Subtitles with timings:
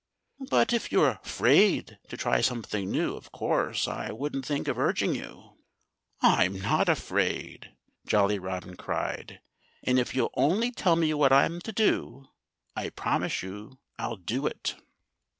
[0.49, 5.13] But if you're afraid to try something new, of course I wouldn't think of urging
[5.13, 5.59] you."
[6.21, 7.75] "I'm not afraid!"
[8.07, 9.41] Jolly Robin cried.
[9.83, 12.29] "And if you'll only tell me what I'm to do,
[12.75, 14.73] I promise you I'll do it!"